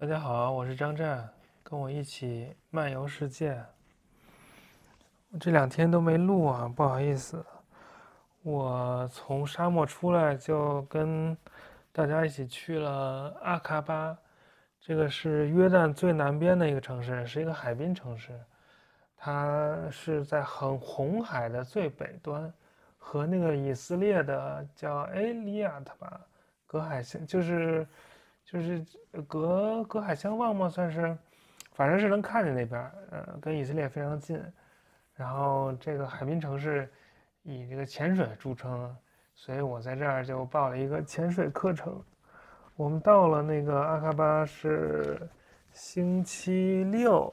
[0.00, 1.28] 大家好，我是张湛，
[1.64, 3.60] 跟我一起漫游世界。
[5.32, 7.44] 我这两天都没录啊，不好意思。
[8.42, 11.36] 我从沙漠出来就跟
[11.90, 14.16] 大家一起去了阿卡巴，
[14.80, 18.30] 这个是约旦最南边的一个城市，是一个海滨城市。
[19.16, 22.54] 它是在很红海的最北端，
[22.98, 26.20] 和那个以色列的叫埃利亚特吧，
[26.68, 27.84] 隔海相就是。
[28.50, 28.82] 就是
[29.26, 31.14] 隔隔海相望嘛，算是，
[31.72, 32.80] 反正是能看见那边，
[33.10, 34.42] 呃，跟以色列非常近。
[35.12, 36.90] 然后这个海滨城市
[37.42, 38.96] 以这个潜水著称，
[39.34, 42.02] 所以我在这儿就报了一个潜水课程。
[42.74, 45.28] 我们到了那个阿卡巴是
[45.72, 47.30] 星期六，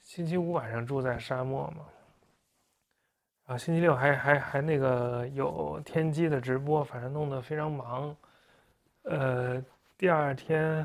[0.00, 1.84] 星期五晚上住在沙漠嘛，
[3.44, 8.16] 然后星期六还还还那个有天机的直播，反正弄得非常忙。
[9.08, 9.62] 呃，
[9.96, 10.84] 第二天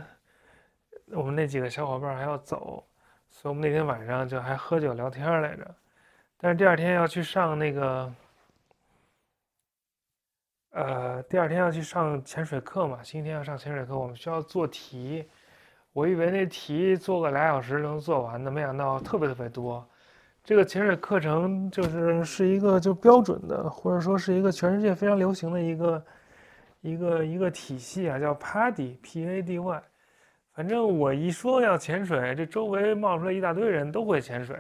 [1.08, 2.84] 我们那几个小伙伴还要走，
[3.32, 5.76] 所以我们那天晚上就还喝酒聊天来着。
[6.38, 8.14] 但是第二天要去上那个，
[10.70, 15.28] 呃，第二天要去上潜水课嘛，星期天要上潜水课，我们需要做题。
[15.92, 19.84] 我以为那题做个俩小时能做完的，没想到特别特别多。
[20.44, 26.06] 这个潜水课程就是是一个就标准的，或者说是一个全世界非常流行的一个。
[26.82, 29.84] 一个一个体系啊，叫 PADY，P A D Y。
[30.54, 34.58] 反正我一说要潜水，这周围冒出来一大堆人都会潜水，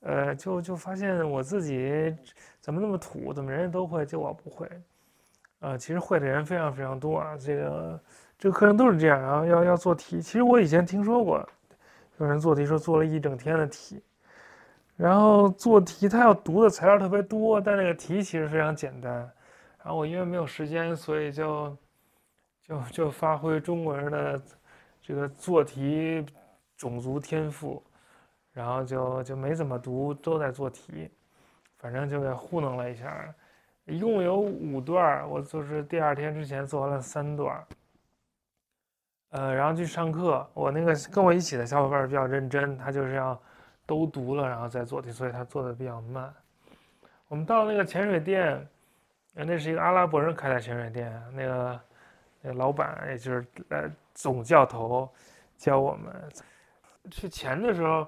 [0.00, 2.14] 呃，就就发现我自己
[2.60, 4.68] 怎么那么土，怎么人人都会，就我不会。
[5.58, 8.00] 呃，其实会的人非常非常多啊，这个
[8.38, 10.22] 这个课程都是这样，然后要要做题。
[10.22, 11.44] 其实我以前听说过，
[12.18, 14.00] 有人做题说做了一整天的题，
[14.96, 19.28] 然后做题他要读的材料特别多，但那个题其实非常简单。
[19.88, 21.74] 然后我因为没有时间，所以就
[22.60, 24.42] 就就发挥中国人的
[25.00, 26.22] 这个做题
[26.76, 27.82] 种族天赋，
[28.52, 31.10] 然后就就没怎么读，都在做题，
[31.78, 33.34] 反正就给糊弄了一下。
[33.86, 37.66] 一共有五段，我就是第二天之前做完了三段。
[39.30, 43.40] 呃，然后去上课，我那个跟我一起的小伙伴比较认真，他就是要
[43.86, 46.30] 都读了然后再做题，所以他做的比较慢。
[47.28, 48.68] 我们到那个潜水店。
[49.44, 51.80] 那是一个阿拉伯人开的潜水店，那个
[52.40, 55.08] 那个老板也就是呃总教头
[55.56, 56.12] 教我们
[57.10, 58.06] 去潜的时候，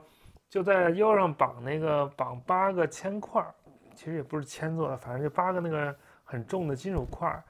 [0.48, 3.54] 就在腰上绑那个绑八个铅块儿，
[3.94, 7.42] 其实也不是铅做的，反正就八个那个很重的金属块儿，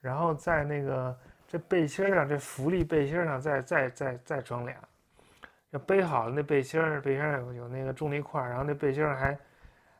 [0.00, 4.76] 然后在那个这背心上，这浮力背心上再再再再装俩，
[5.70, 9.38] 就背好了那背心儿，背心上有有那个重力块儿，然后那背心儿还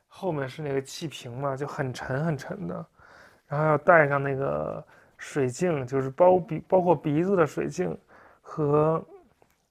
[0.06, 2.86] 后面是那个气瓶嘛，就很沉很沉的。
[3.52, 4.82] 然后要带上那个
[5.18, 7.94] 水镜，就是包鼻包括鼻子的水镜，
[8.40, 9.04] 和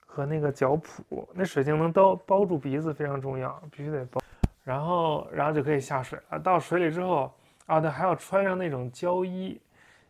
[0.06, 1.26] 和那个脚蹼。
[1.34, 4.20] 那水镜能包包住鼻子非常重要，必须得包。
[4.62, 6.38] 然后然后就可以下水了。
[6.38, 7.34] 到水里之后
[7.66, 9.60] 啊，对，还要穿上那种胶衣，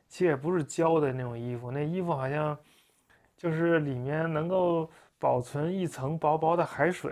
[0.07, 2.55] 其实也不是胶的那种衣服，那衣服好像
[3.39, 7.11] 就是里面能够保存一层薄薄的海水，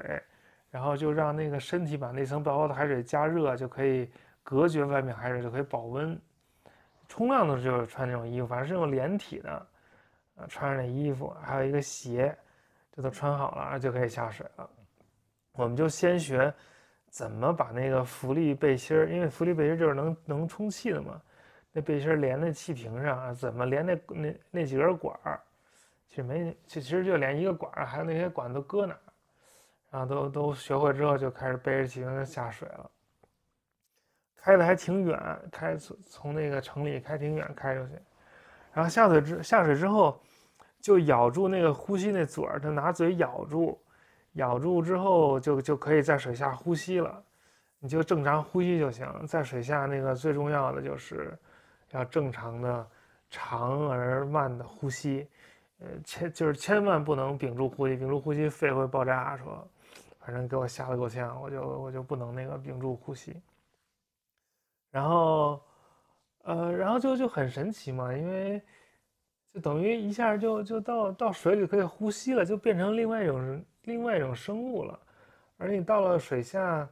[0.71, 4.11] 然后就让那个身体把那层薄薄的海水加热，就可以
[4.43, 6.21] 隔绝外面海水，就可以保温。
[7.11, 9.67] 冲浪的时候就是穿那种衣服，反正是用连体的，
[10.37, 12.33] 呃，穿上那衣服，还有一个鞋，
[12.93, 14.71] 这都穿好了，就可以下水了。
[15.55, 16.55] 我们就先学
[17.09, 21.21] 怎么把那个浮力背心儿，因为浮力背心儿就是能能充气的嘛，
[21.73, 25.43] 那背心儿连在气瓶上，怎么连那那那几根管儿，
[26.07, 29.01] 其实没，其实就连一个管儿，还有那些管都搁哪儿，
[29.91, 32.89] 然后都都学会之后，就开始背着气瓶下水了。
[34.43, 37.93] 开的还挺远，开从从那个城里开挺远开出去，
[38.73, 40.19] 然后下水之下水之后，
[40.81, 43.79] 就咬住那个呼吸那嘴儿，就拿嘴咬住，
[44.33, 47.23] 咬住之后就就可以在水下呼吸了，
[47.79, 49.07] 你就正常呼吸就行。
[49.27, 51.39] 在水下那个最重要的就是
[51.91, 52.87] 要正常的
[53.29, 55.29] 长而慢的呼吸，
[55.81, 59.37] 呃，千就是千万不能屏住呼吸，屏住呼吸肺会爆炸。
[59.37, 59.69] 说，
[60.19, 63.37] 反正给我吓得够呛，我就我就不能那个屏住呼吸。
[64.91, 65.63] 然后，
[66.43, 68.61] 呃，然后就就很神奇嘛，因为
[69.55, 74.99] 就等于一下就就到到水里可以呼吸了，就变成另外一种另外一种生物了。
[75.59, 76.89] 而你到了水下，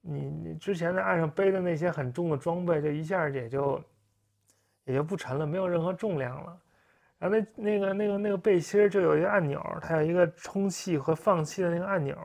[0.00, 3.82] 你你之前在岸上背的那些很重的装备，就一下也就
[4.84, 6.56] 也就不沉了，没有任何重量了。
[7.18, 12.16] 然后那那个那个那个背心儿就有一个按钮，它有一个充气和放气的那个按钮，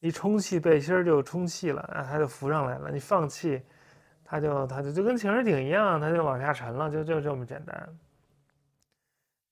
[0.00, 2.90] 一充气背心儿就充气了，然后它就浮上来了。
[2.90, 3.62] 你放气。
[4.24, 7.98] 它就它就就跟潜水艇一样，它就往下沉了，就就这么简单。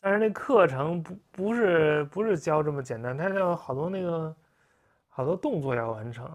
[0.01, 4.35] 但是那课程不不是不是教这么简单，它要好多那个
[5.09, 6.27] 好多动作要完成，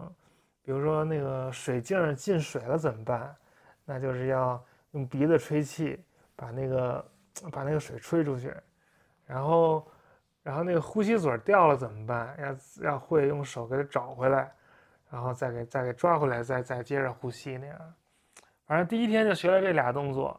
[0.62, 3.36] 比如说那个水镜进水了怎么办？
[3.84, 6.02] 那就是要用鼻子吹气，
[6.36, 7.06] 把那个
[7.52, 8.54] 把那个水吹出去，
[9.26, 9.86] 然后
[10.44, 12.38] 然后那个呼吸嘴掉了怎么办？
[12.40, 14.50] 要要会用手给它找回来，
[15.10, 17.94] 然后再给再给抓回来，再再接着呼吸那样。
[18.68, 20.38] 反正第一天就学了这俩动作，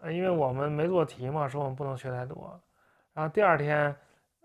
[0.00, 2.60] 呃，因为我们没做题嘛，说我们不能学太多。
[3.12, 3.94] 然后第二天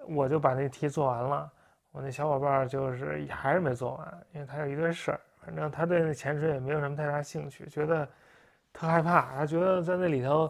[0.08, 1.52] 我就把那题做完了，
[1.92, 5.20] 我那小伙伴就是还是没做完，因为他有一堆事儿。
[5.42, 8.08] 反正他对那潜水也没有什么太大兴趣，觉得
[8.72, 10.48] 特害怕，他觉得在那里头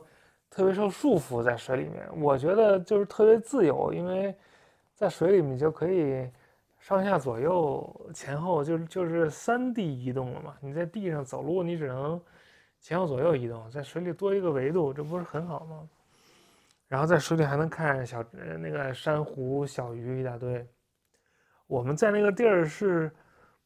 [0.50, 2.06] 特别受束缚，在水里面。
[2.22, 4.36] 我觉得就是特别自由，因为
[4.96, 6.30] 在水里面就可以
[6.78, 10.58] 上下左右前后，就是就是三 D 移动了嘛。
[10.60, 12.22] 你在地上走路，你只能。
[12.82, 15.88] 前后左右移动，在水里多一个维度，这不是很好吗？
[16.88, 20.68] 然后在水里还能看小那个珊瑚、小鱼一大堆。
[21.68, 23.12] 我们在那个地儿是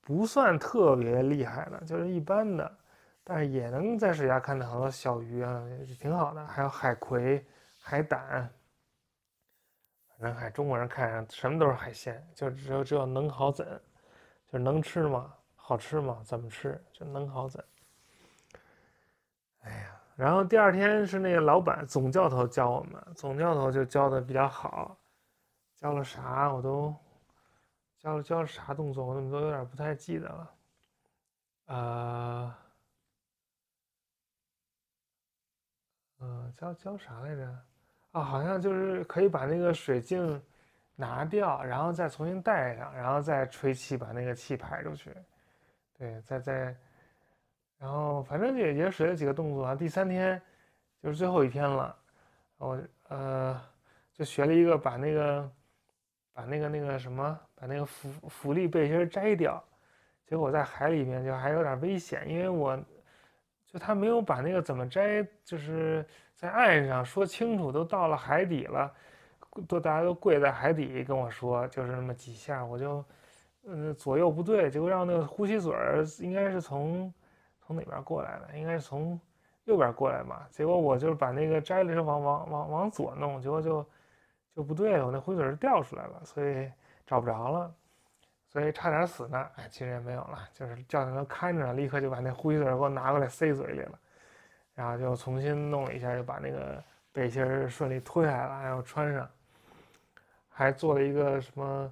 [0.01, 2.77] 不算特别厉害的，就是一般的，
[3.23, 5.63] 但是也能在水下看到很多小鱼啊，
[6.01, 6.45] 挺好的。
[6.45, 7.45] 还有海葵、
[7.79, 8.19] 海胆，
[10.17, 13.65] 反正海中国人看上什么都是海鲜，就只有只有能好怎，
[14.51, 15.33] 就能吃吗？
[15.55, 16.21] 好吃吗？
[16.25, 16.83] 怎么吃？
[16.91, 17.63] 就能好怎。
[19.63, 24.97] 哎呀，然后第二天是那个老板总教头教我们，总教头就教的比较好，
[25.77, 26.93] 教了啥我都
[27.97, 30.51] 教了教了啥动作我怎么都有点不太记得了，
[31.67, 32.55] 呃，
[36.19, 37.59] 呃，教教啥来着？
[38.11, 40.43] 啊，好像就是可以把那个水镜
[40.95, 45.15] 拿掉，然后再重新戴上，然后再吹气把那个气排出去，
[45.97, 46.77] 对，再再。
[47.79, 49.75] 然后反正也也学了几个动作啊。
[49.75, 50.41] 第三天
[51.01, 51.95] 就是最后一天了，
[52.57, 52.79] 我
[53.09, 53.61] 呃
[54.13, 55.51] 就学了一个把那个
[56.31, 59.61] 把那个那个什么把那个浮浮力背心摘掉，
[60.25, 62.77] 结果在海里面就还有点危险，因为我
[63.67, 68.93] 就他没有把那个怎么摘，就是在岸上说清楚，都到了海底了，
[69.67, 73.03] 都大家都跪在海底跟我说，就是那么几下，我就
[73.65, 77.13] 嗯左右不对，结果让那个呼吸嘴儿应该是从。
[77.65, 78.57] 从哪边过来的？
[78.57, 79.19] 应该是从
[79.65, 80.45] 右边过来嘛。
[80.51, 83.85] 结果我就是把那个摘了，是往往往往左弄，结果就
[84.55, 86.71] 就不对了，我那灰嘴儿掉出来了，所以
[87.05, 87.73] 找不着了，
[88.47, 89.49] 所以差点死呢。
[89.55, 93.99] 哎，其实也没有了，就是教练都看着，立刻就把那灰嘴给我拿过来塞嘴里了，
[94.75, 99.29] 然后就重新弄了一下，就把那个背心顺利脱下来了，然后穿上，
[100.49, 101.91] 还做了一个什么，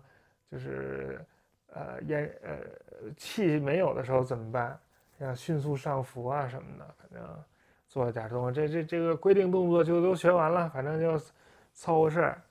[0.51, 1.25] 就是
[1.73, 2.57] 呃烟呃
[3.17, 4.79] 气没有的时候怎么办？
[5.21, 7.43] 像迅速上浮啊什么的，反正
[7.87, 11.23] 做了点动作，这这这个规定动作就都学完了，反正就
[11.73, 12.41] 凑合事儿。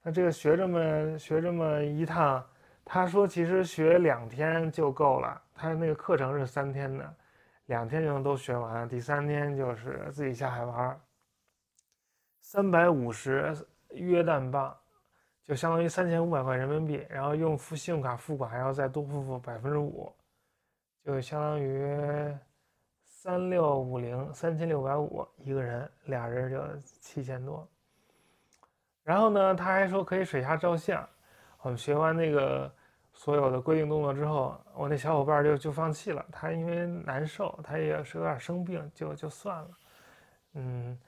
[0.00, 2.42] 那这个学这么学这么一趟，
[2.84, 7.14] 他说其实学两天就够了，他那个课程是三天的，
[7.66, 11.00] 两天就能都学完，第三天就是自己下海玩。
[12.40, 13.54] 三百五十
[13.90, 14.76] 约旦镑，
[15.44, 20.12] 就相当于三千五百块人民币，然后用付信用卡付款还要再多付付百分之五。
[21.04, 22.36] 就相当于
[23.04, 27.66] 三六五零三千六百五一个人，俩人就七千多。
[29.02, 31.06] 然后呢，他还说可以水下照相。
[31.62, 32.72] 我们学完那个
[33.12, 36.24] 所有的规定动作之后，我那小伙伴就就放弃了。
[36.30, 39.68] 他因为难受，他也是有点生病，就就算了。
[40.54, 40.98] 嗯，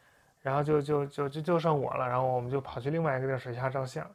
[0.40, 2.08] 然后就就就就就剩我了。
[2.08, 4.10] 然后我们就跑去另外一个地儿水下照相。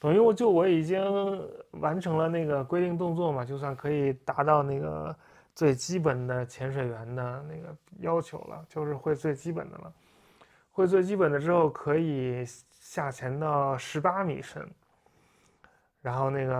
[0.00, 0.98] 等于我就我已经
[1.72, 5.14] 完成了那个规定动作嘛，就算可以达到那个
[5.54, 9.92] 最基本的潜水员的那个要求了，就是会最基本的了。
[10.70, 14.66] 会最基本的之后，可以下潜到十八米深。
[16.00, 16.54] 然后那个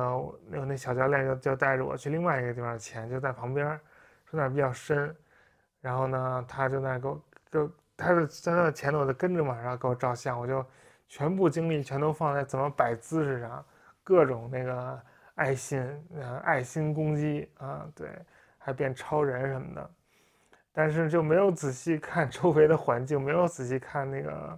[0.46, 3.66] 那个那小教练就就带着我去另外一个地方潜，就在旁边，
[4.30, 5.16] 说那比较深。
[5.80, 7.18] 然后呢，他就那给我，
[7.50, 10.62] 就他是在那潜的，我就跟着嘛，然后给我照相，我就。
[11.10, 13.64] 全部精力全都放在怎么摆姿势上，
[14.04, 15.02] 各种那个
[15.34, 15.82] 爱心，
[16.22, 18.08] 啊，爱心攻击啊，对，
[18.56, 19.90] 还变超人什么的，
[20.72, 24.56] 但是就没有仔细看周围的环境，没有仔细看那个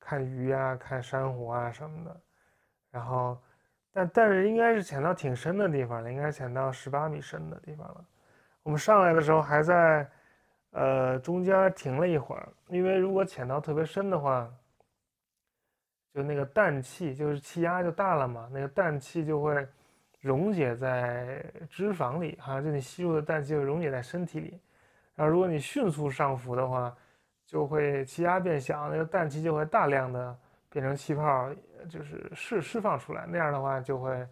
[0.00, 2.20] 看鱼啊，看珊瑚啊什么的，
[2.90, 3.38] 然后，
[3.92, 8.02] 但但是应该是潜到挺深的地方了，应该潜到十八米深的地方了。
[8.62, 10.10] 我们上来的时候还在，
[10.70, 14.50] 呃，中间停了一会儿，因为如果潜到特别深的话。
[16.12, 19.66] 就那个氮气，就是气压就大了嘛，那个氮气就会
[20.20, 24.60] 溶解在脂肪里，哈，就你吸入的氮气就溶解在身体里。
[25.14, 26.94] 然后如果你迅速上浮的话，
[27.46, 30.38] 就会气压变小，那个氮气就会大量的
[30.70, 31.50] 变成气泡，
[31.88, 34.28] 就是释释放出来，那样的话就会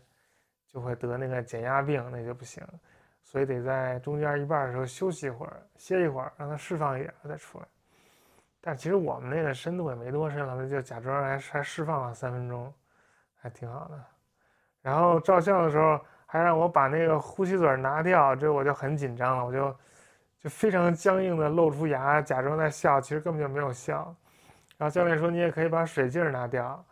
[0.66, 2.62] 就会得那个减压病，那就不行。
[3.22, 7.66] 所以得在中间一半的时候休息一会儿，歇一会儿，让它释放一点再出来。
[8.60, 12.72] 但其实我们那个深度也没多深了，那就假装还还释放了三分钟，
[13.36, 13.98] 还挺好的。
[14.82, 19.76] 然后照相的时候还让我把那个呼吸嘴拿掉，这我就很紧张了，我就
[20.40, 24.14] 就非常僵硬的露出牙，假装在笑，其实根本就没有笑。
[24.76, 26.84] 然后教练说你也可以把水镜拿掉，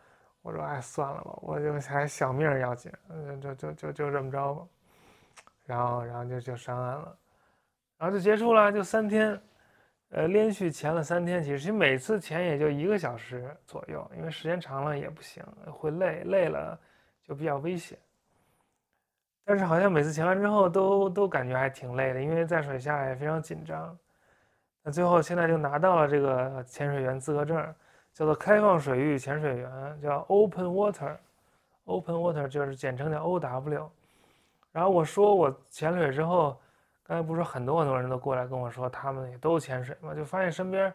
[0.42, 2.90] 我说哎算了吧，我就还小命要紧，
[3.40, 4.66] 就就就就这么着吧。
[5.66, 7.16] 然后然后就就上岸了，
[7.98, 9.38] 然后就结束了，就三天。
[10.10, 16.78] 呃，连续潜了三天，其实每次潜也就一个小时左右，因为时间长了也不行，会累，累了
[17.22, 17.98] 就比较危险。
[19.44, 23.98] 但是好像每次潜完之后都都感觉还挺累的，因为在水下也非常紧张。
[24.82, 27.74] 那最后现在就拿到了这个潜水员资格证，
[28.14, 33.90] 叫做开放水域潜水员，叫 Open Water，Open Water 就是简称叫 OW。
[34.72, 36.58] 然后我说我潜水之后。
[37.08, 40.92] 刚才不是很多很多人都过来跟我说，他们也都潜水嘛，就发现身边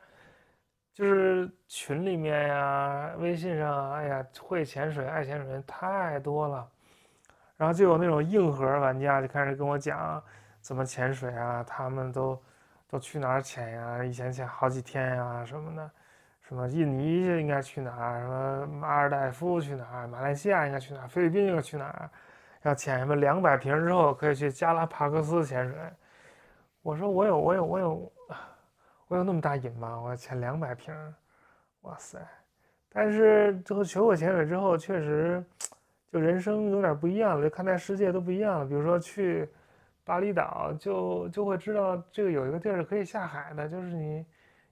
[0.94, 6.70] 就是群里面呀、微信上，哎呀，会潜水、爱潜水人太多了。
[7.58, 10.24] 然后就有那种硬核玩家就开始跟我讲
[10.62, 12.40] 怎么潜水啊，他们都
[12.88, 14.04] 都去哪儿潜呀？
[14.04, 15.92] 以前潜好几天呀什么的，
[16.42, 18.20] 什么印尼应该去哪儿？
[18.22, 20.08] 什么马尔代夫去哪儿？
[20.08, 21.08] 马来西亚应该去哪儿？
[21.08, 22.08] 菲律宾应该去哪儿？
[22.62, 25.76] 要潜什么两百瓶之后可以去加拉帕戈斯潜水。
[26.84, 28.12] 我说我有我有我有，
[29.08, 30.00] 我有那么大瘾吗？
[30.02, 30.94] 我潜两百瓶，
[31.82, 32.20] 哇塞！
[32.90, 35.42] 但是最后学过潜水之后，确实
[36.12, 38.66] 就人生有点不一样了，就看待世界都不一样了。
[38.66, 39.50] 比如说去
[40.04, 44.26] 巴厘岛，就就会知道这个有一个地儿是可以下海的，就是你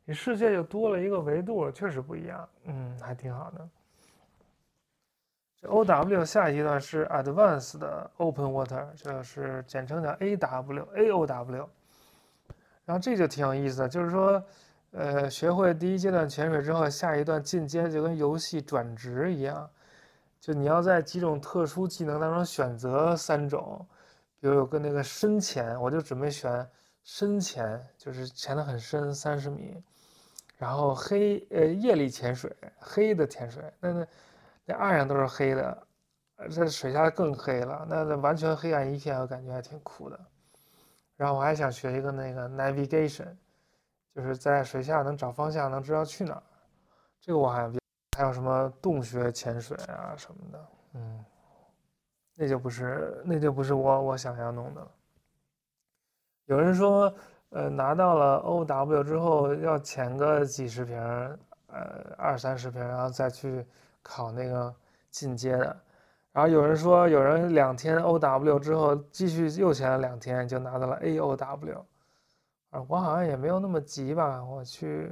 [0.04, 2.50] 你世界就多了一个维度，确实不一样。
[2.66, 3.70] 嗯，还挺好的。
[5.62, 11.70] 这 O W 下一段是 Advanced 的 Open Water，就是简称叫 A W A O W。
[12.86, 14.44] 然后这就挺有意思的，就是说，
[14.92, 19.70] 呃，学会第一阶段潜水之后，下一段进阶就跟游戏转职一样，
[20.40, 23.86] 就你要在几种特殊技能当中选择三种，
[24.40, 26.68] 比如有个那个深潜，我就准备选
[27.04, 29.82] 深潜，就是潜得很深，三十米，
[30.58, 34.08] 然后黑呃夜里潜水，黑的潜水，那那
[34.66, 35.88] 那岸上都是黑的，
[36.50, 40.20] 在水下更黑了，那那完全黑暗一片，我感觉还挺酷的。
[41.22, 43.28] 然后我还想学一个那个 navigation，
[44.16, 46.42] 就是在水下能找方向，能知道去哪儿。
[47.20, 47.72] 这个我还
[48.18, 51.24] 还有什么洞穴潜水啊什么的，嗯，
[52.36, 54.92] 那就不是那就不是我我想要弄的了。
[56.46, 57.14] 有人说，
[57.50, 60.98] 呃，拿到了 OW 之后要潜个几十瓶，
[61.68, 63.64] 呃，二三十瓶，然后再去
[64.02, 64.74] 考那个
[65.12, 65.80] 进阶的。
[66.32, 71.86] 然后有人说，有人两天 O W 之后继续又签了两天，就拿到了 A O W。
[72.70, 74.42] 啊，我好像也没有那么急吧。
[74.42, 75.12] 我去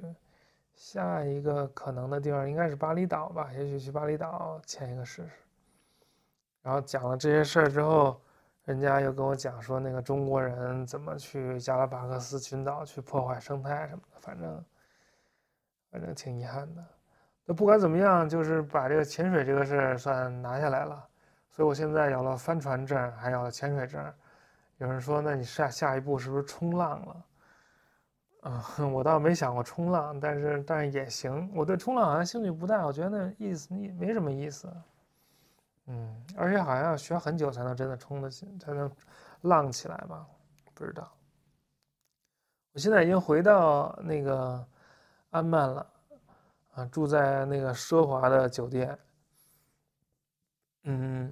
[0.73, 5.31] 下一个可能的地方应该是巴厘岛吧，也许去巴厘岛签一个试试。
[6.61, 8.21] 然后讲了这些事儿之后，
[8.63, 14.65] 人家又跟我讲说，那个中国人怎么去加拉巴克斯群岛去破坏生态什么的，反正
[15.91, 16.85] 反正挺遗憾的。
[17.49, 21.03] 那不管怎么样，就是把这个潜水这个事儿算拿下来了。
[21.49, 24.13] 所以我现在有了帆船证，还有潜水证。
[24.77, 27.25] 有人说，那你下下一步是不是冲浪了？
[28.43, 31.51] 嗯， 我倒没想过冲浪，但是但是也行。
[31.55, 34.71] 我对冲浪好像兴趣不大，我觉得那意思你没什么意思。
[35.87, 38.91] 嗯，而且好像要学很久才能真的冲得起，才能
[39.41, 40.23] 浪起来吧？
[40.75, 41.11] 不知道。
[42.73, 44.63] 我现在已经回到那个
[45.31, 45.83] 安曼了，
[46.79, 48.97] 啊，住在那个奢华的酒店。
[50.83, 51.31] 嗯，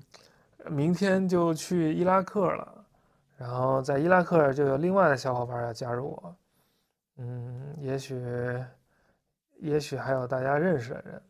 [0.65, 2.85] 明天就去伊拉克了，
[3.37, 6.35] 然后在伊拉克就有另外的小伙伴要加入我。
[7.19, 8.21] 嗯，也许，
[9.59, 11.21] 也许还有大家认识的人，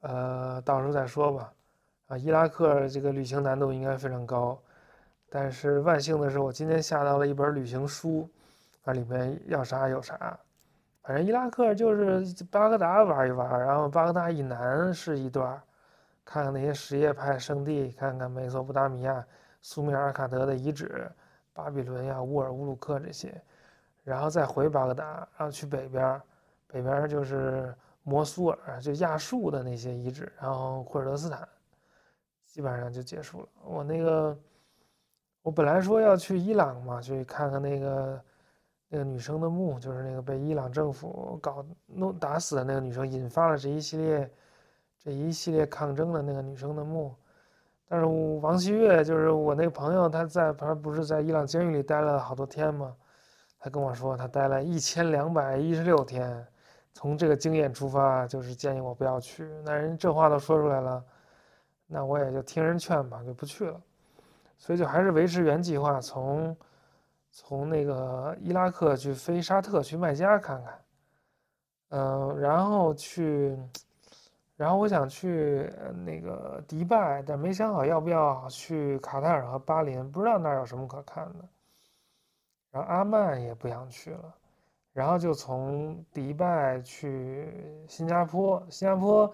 [0.00, 1.52] 呃，到时候再说吧。
[2.08, 4.60] 啊，伊拉克这个旅行难度应该非常高，
[5.28, 8.28] 但是万幸的是，我今天下到了一本旅行书，
[8.82, 10.36] 啊，里面要啥有啥。
[11.02, 15.60] 反正伊拉克就是巴格达玩一玩，然后巴格达以南是一段。
[16.22, 19.26] 看看那些什叶派圣地，看看美索不达米亚、
[19.60, 21.10] 苏美尔、卡德的遗址，
[21.52, 23.42] 巴比伦呀、乌尔乌鲁克这些，
[24.04, 26.22] 然后再回巴格达，然后去北边，
[26.68, 31.48] 北边就是摩苏尔，就亚述的那些遗址，然后库尔德斯坦，
[32.44, 33.48] 基本上就结束了。
[33.64, 34.38] 我那个，
[35.42, 38.22] 我本来说要去伊朗嘛，去看看那个
[38.90, 44.30] 那个女生的墓，就是那个被伊朗政府搞弄打死的那个女生，引发了这一系列。
[45.02, 47.16] 这一系列抗争的那个女生的墓。
[47.88, 48.04] 但是
[48.42, 52.94] 王希月就是我那个朋友，他在他不是在伊朗监狱里待了好多天吗？
[53.58, 56.46] 他跟我说他待了一千两百一十六天，
[56.92, 59.48] 从这个经验出发，就是建议我不要去。
[59.64, 61.02] 那人这话都说出来了，
[61.86, 63.80] 那我也就听人劝吧，就不去了。
[64.58, 66.54] 所以就还是维持原计划，从
[67.30, 70.84] 从那个伊拉克去飞沙特去麦加看看，
[71.90, 73.58] 嗯，然后去。
[74.56, 75.72] 然后我想去
[76.04, 81.48] 那个迪拜，但没想好要不要去卡塔尔和巴林，不知道那儿有什么可看的。
[82.70, 84.34] 然后阿曼也不想去了，
[84.92, 87.48] 然后就从迪拜去
[87.88, 88.62] 新加坡。
[88.68, 89.32] 新加坡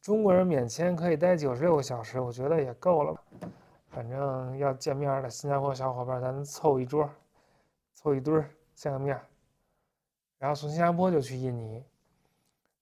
[0.00, 3.20] 中国人免签可以待九十六个小时，我觉得也够了吧。
[3.88, 7.10] 反正要见面的新加坡小伙伴，咱凑一桌，
[7.98, 9.20] 凑一堆儿见个面。
[10.38, 11.84] 然后从新加坡就去印尼，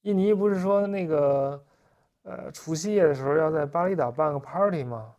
[0.03, 1.65] 印尼不是说那个。
[2.29, 5.15] 呃，除夕夜的时候要在巴厘岛办个 party 吗，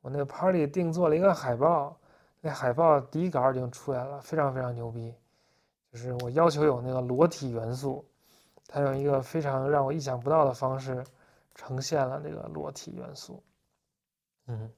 [0.00, 1.96] 我那个 party 定做了一个海报，
[2.40, 5.14] 那海报底稿已经出来了，非常非常牛逼。
[5.92, 8.04] 就是我要求有那个裸体元素，
[8.66, 11.04] 它用一个非常让我意想不到的方式
[11.54, 13.40] 呈现了这个裸体元素。
[14.48, 14.68] 嗯，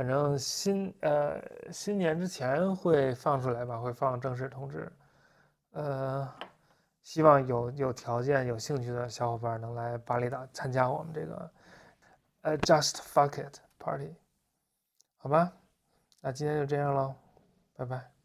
[0.00, 1.38] 反正新呃
[1.70, 4.90] 新年之前会放出来吧，会放正式通知。
[5.72, 6.26] 呃。
[7.02, 11.50] 希望有有条件、有兴趣的小伙伴能来巴厘岛参加我们这个
[12.42, 14.14] 呃 Just Fuck It Party，
[15.16, 15.52] 好吧？
[16.20, 17.14] 那今天就这样喽，
[17.74, 18.19] 拜拜。